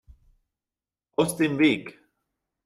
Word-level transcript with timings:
Aus 1.15 1.37
dem 1.37 1.59
Weg! 1.59 1.99